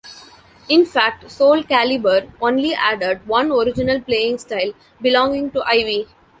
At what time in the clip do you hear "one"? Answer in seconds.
3.27-3.51